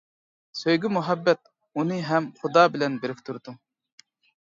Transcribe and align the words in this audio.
سۆيگۈ-مۇھەببەت 0.61 1.53
ئۇنى 1.81 2.01
ھەم 2.09 2.33
خۇدا 2.43 2.67
بىلەن 2.75 2.99
بىرىكتۈرىدۇ. 3.07 3.59